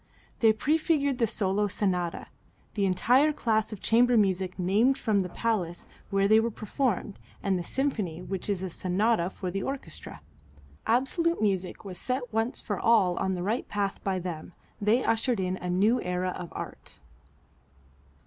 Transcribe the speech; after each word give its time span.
They 0.39 0.51
prefigured 0.51 1.19
the 1.19 1.27
solo 1.27 1.67
sonata, 1.67 2.25
the 2.73 2.87
entire 2.87 3.31
class 3.31 3.71
of 3.71 3.81
chamber 3.81 4.17
music 4.17 4.57
named 4.57 4.97
from 4.97 5.19
the 5.21 5.29
place 5.29 5.85
where 6.09 6.27
they 6.27 6.39
were 6.39 6.49
performed, 6.49 7.19
and 7.43 7.55
the 7.59 7.63
symphony 7.63 8.19
which 8.19 8.49
is 8.49 8.63
a 8.63 8.71
sonata 8.71 9.29
for 9.29 9.51
the 9.51 9.61
orchestra. 9.61 10.21
Absolute 10.87 11.39
music 11.39 11.85
was 11.85 11.99
set 11.99 12.33
once 12.33 12.59
for 12.59 12.79
all 12.79 13.15
on 13.17 13.33
the 13.33 13.43
right 13.43 13.67
path 13.67 14.03
by 14.03 14.17
them. 14.17 14.53
They 14.81 15.03
ushered 15.03 15.39
in 15.39 15.57
a 15.57 15.69
new 15.69 16.01
era 16.01 16.29
of 16.35 16.49
Art. 16.53 16.99